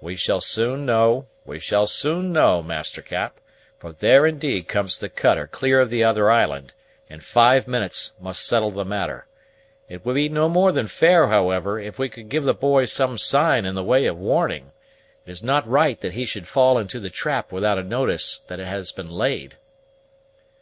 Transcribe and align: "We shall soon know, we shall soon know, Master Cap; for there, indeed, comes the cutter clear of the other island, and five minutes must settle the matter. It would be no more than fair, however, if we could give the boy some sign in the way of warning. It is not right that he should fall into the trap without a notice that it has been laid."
"We 0.00 0.16
shall 0.16 0.40
soon 0.40 0.86
know, 0.86 1.26
we 1.44 1.58
shall 1.58 1.86
soon 1.86 2.32
know, 2.32 2.62
Master 2.62 3.02
Cap; 3.02 3.40
for 3.78 3.92
there, 3.92 4.24
indeed, 4.24 4.68
comes 4.68 4.98
the 4.98 5.10
cutter 5.10 5.46
clear 5.46 5.80
of 5.80 5.90
the 5.90 6.02
other 6.02 6.30
island, 6.30 6.72
and 7.10 7.22
five 7.22 7.68
minutes 7.68 8.12
must 8.18 8.46
settle 8.46 8.70
the 8.70 8.86
matter. 8.86 9.26
It 9.86 10.02
would 10.06 10.14
be 10.14 10.30
no 10.30 10.48
more 10.48 10.72
than 10.72 10.86
fair, 10.86 11.28
however, 11.28 11.78
if 11.78 11.98
we 11.98 12.08
could 12.08 12.30
give 12.30 12.44
the 12.44 12.54
boy 12.54 12.86
some 12.86 13.18
sign 13.18 13.66
in 13.66 13.74
the 13.74 13.84
way 13.84 14.06
of 14.06 14.16
warning. 14.16 14.72
It 15.26 15.30
is 15.30 15.42
not 15.42 15.68
right 15.68 16.00
that 16.00 16.14
he 16.14 16.24
should 16.24 16.48
fall 16.48 16.78
into 16.78 16.98
the 16.98 17.10
trap 17.10 17.52
without 17.52 17.76
a 17.76 17.82
notice 17.84 18.38
that 18.38 18.60
it 18.60 18.66
has 18.66 18.92
been 18.92 19.10
laid." 19.10 19.58